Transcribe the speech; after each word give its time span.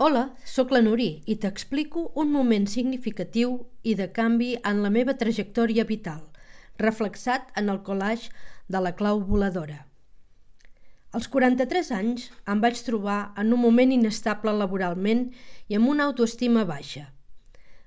Hola, 0.00 0.28
sóc 0.46 0.70
la 0.70 0.78
Nuri 0.78 1.24
i 1.26 1.34
t'explico 1.42 2.04
un 2.22 2.28
moment 2.30 2.68
significatiu 2.70 3.54
i 3.82 3.96
de 3.98 4.04
canvi 4.14 4.52
en 4.70 4.84
la 4.84 4.92
meva 4.94 5.16
trajectòria 5.18 5.84
vital, 5.88 6.20
reflexat 6.78 7.48
en 7.58 7.66
el 7.72 7.80
collage 7.88 8.30
de 8.70 8.78
la 8.84 8.92
clau 9.00 9.18
voladora. 9.30 9.80
Als 11.10 11.26
43 11.32 11.90
anys 11.96 12.28
em 12.54 12.62
vaig 12.62 12.78
trobar 12.86 13.18
en 13.42 13.50
un 13.56 13.62
moment 13.64 13.96
inestable 13.96 14.54
laboralment 14.60 15.26
i 15.66 15.80
amb 15.80 15.90
una 15.90 16.06
autoestima 16.06 16.62
baixa. 16.70 17.08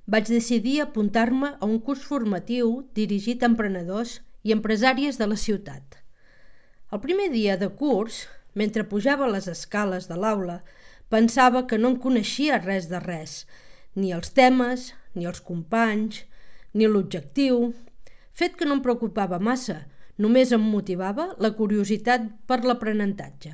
Vaig 0.03 0.27
decidir 0.35 0.81
apuntar-me 0.83 1.53
a 1.53 1.63
un 1.63 1.79
curs 1.79 2.03
formatiu 2.11 2.75
dirigit 2.91 3.39
a 3.39 3.53
emprenedors 3.53 4.17
i 4.43 4.51
empresàries 4.51 5.15
de 5.15 5.31
la 5.31 5.39
ciutat. 5.39 6.01
El 6.91 6.99
primer 6.99 7.31
dia 7.31 7.55
de 7.55 7.71
curs, 7.71 8.25
mentre 8.51 8.83
pujava 8.83 9.31
les 9.31 9.47
escales 9.47 10.11
de 10.11 10.19
l'aula, 10.19 10.59
Pensava 11.11 11.65
que 11.67 11.77
no 11.77 11.89
en 11.91 11.97
coneixia 11.99 12.61
res 12.61 12.87
de 12.87 12.99
res, 13.03 13.41
ni 13.99 14.13
els 14.15 14.31
temes, 14.31 14.91
ni 15.15 15.27
els 15.27 15.41
companys, 15.43 16.21
ni 16.73 16.87
l'objectiu, 16.87 17.73
fet 18.31 18.55
que 18.55 18.67
no 18.67 18.77
em 18.77 18.83
preocupava 18.85 19.41
massa, 19.43 19.81
només 20.17 20.53
em 20.55 20.63
motivava 20.75 21.25
la 21.43 21.51
curiositat 21.57 22.29
per 22.47 22.61
l'aprenentatge. 22.63 23.51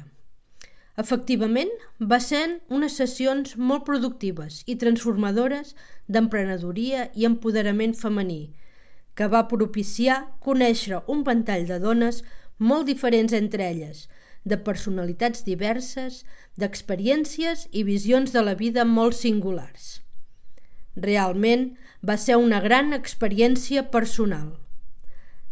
Efectivament, 1.01 1.73
va 2.11 2.19
ser 2.21 2.43
unes 2.73 2.95
sessions 3.01 3.55
molt 3.57 3.85
productives 3.89 4.63
i 4.65 4.77
transformadores 4.81 5.73
d'emprenedoria 6.07 7.09
i 7.13 7.25
empoderament 7.29 7.93
femení, 7.97 8.41
que 9.17 9.29
va 9.33 9.47
propiciar 9.49 10.23
conèixer 10.45 11.01
un 11.13 11.25
ventall 11.25 11.65
de 11.69 11.77
dones 11.81 12.23
molt 12.57 12.89
diferents 12.89 13.33
entre 13.33 13.65
elles, 13.65 14.07
de 14.51 14.57
personalitats 14.67 15.43
diverses, 15.47 16.23
d'experiències 16.57 17.67
i 17.71 17.83
visions 17.87 18.33
de 18.35 18.43
la 18.45 18.55
vida 18.61 18.85
molt 18.85 19.17
singulars. 19.19 19.87
Realment 21.07 21.67
va 22.09 22.17
ser 22.17 22.37
una 22.41 22.61
gran 22.63 22.95
experiència 22.97 23.83
personal. 23.93 24.55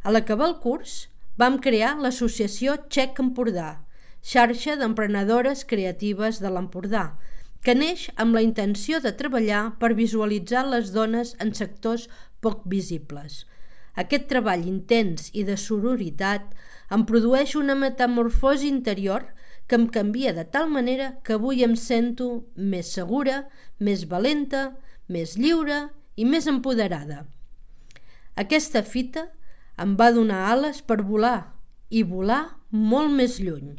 A 0.03 0.13
l'acabar 0.15 0.49
el 0.51 0.57
curs, 0.63 0.95
vam 1.37 1.59
crear 1.61 1.95
l'associació 2.01 2.77
Txec 2.89 3.19
Empordà, 3.21 3.69
xarxa 4.25 4.77
d'emprenedores 4.79 5.65
creatives 5.69 6.41
de 6.41 6.53
l'Empordà, 6.53 7.07
que 7.65 7.75
neix 7.75 8.07
amb 8.21 8.37
la 8.37 8.45
intenció 8.45 9.01
de 9.01 9.11
treballar 9.19 9.65
per 9.81 9.97
visualitzar 9.97 10.65
les 10.69 10.93
dones 10.93 11.35
en 11.39 11.53
sectors 11.53 12.09
poc 12.41 12.65
visibles– 12.77 13.43
aquest 14.01 14.27
treball 14.31 14.65
intens 14.67 15.29
i 15.33 15.45
de 15.47 15.55
sororitat 15.59 16.49
em 16.95 17.05
produeix 17.07 17.55
una 17.59 17.75
metamorfosi 17.79 18.67
interior 18.67 19.23
que 19.67 19.79
em 19.79 19.87
canvia 19.87 20.33
de 20.35 20.43
tal 20.55 20.69
manera 20.69 21.13
que 21.23 21.37
avui 21.37 21.63
em 21.63 21.75
sento 21.79 22.27
més 22.55 22.91
segura, 22.97 23.45
més 23.79 24.05
valenta, 24.11 24.75
més 25.07 25.37
lliure 25.39 25.87
i 26.15 26.27
més 26.27 26.47
empoderada. 26.51 27.23
Aquesta 28.35 28.83
fita 28.83 29.29
em 29.81 29.95
va 29.95 30.11
donar 30.11 30.43
ales 30.51 30.83
per 30.83 31.01
volar 31.01 31.55
i 31.89 32.03
volar 32.03 32.43
molt 32.69 33.11
més 33.15 33.39
lluny. 33.39 33.73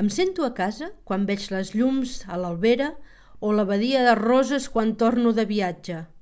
Em 0.00 0.08
sento 0.12 0.44
a 0.44 0.52
casa 0.54 0.92
quan 1.08 1.24
veig 1.28 1.50
les 1.50 1.74
llums 1.74 2.20
a 2.28 2.36
l'albera 2.40 2.92
o 3.40 3.52
la 3.52 3.64
badia 3.68 4.02
de 4.06 4.14
roses 4.18 4.68
quan 4.72 4.94
torno 5.00 5.32
de 5.36 5.44
viatge– 5.48 6.04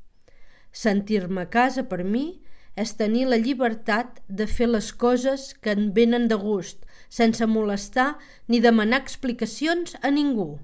Sentir-me 0.74 1.44
a 1.46 1.50
casa 1.50 1.84
per 1.90 2.02
mi 2.02 2.24
és 2.74 2.96
tenir 2.98 3.28
la 3.30 3.38
llibertat 3.38 4.18
de 4.26 4.46
fer 4.50 4.66
les 4.66 4.90
coses 5.04 5.52
que 5.62 5.74
en 5.78 5.92
venen 5.94 6.26
de 6.30 6.38
gust, 6.40 6.80
sense 7.08 7.46
molestar 7.46 8.14
ni 8.50 8.58
demanar 8.64 8.98
explicacions 9.04 9.94
a 10.02 10.10
ningú. 10.10 10.58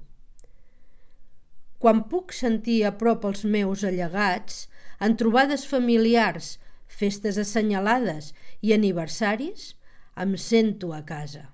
Quan 1.79 2.03
puc 2.11 2.35
sentir 2.37 2.83
a 2.85 2.97
prop 2.99 3.23
els 3.31 3.47
meus 3.47 3.87
allegats, 3.87 4.67
en 5.01 5.15
trobades 5.17 5.63
familiars, 5.71 6.59
festes 6.91 7.39
assenyalades 7.41 8.35
i 8.61 8.75
aniversaris, 8.77 9.71
em 10.19 10.37
sento 10.37 10.93
a 10.93 11.01
casa. 11.07 11.47